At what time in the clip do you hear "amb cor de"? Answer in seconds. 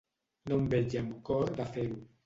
1.03-1.73